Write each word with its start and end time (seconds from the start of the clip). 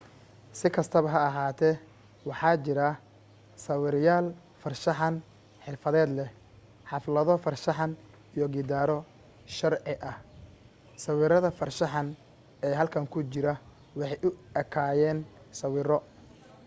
si 0.59 0.67
kastaba 0.75 1.09
ha 1.13 1.21
ahaatee 1.29 1.75
waxa 2.29 2.51
jira 2.65 2.85
sawirlayaal 3.65 4.27
farshaxan 4.61 5.15
xirfadleh 5.65 6.29
xaflado 6.91 7.33
farshaxan 7.45 7.91
iyo 8.35 8.45
gidaaro 8.55 8.97
sharci 9.57 9.93
ah 10.11 10.17
sawirada 11.03 11.49
farshaxan 11.59 12.07
ee 12.67 12.73
halkan 12.79 13.05
ku 13.13 13.19
jira 13.33 13.53
waxay 13.99 14.19
u 14.29 14.31
ekaayeen 14.61 15.19
sawiro 15.59 15.99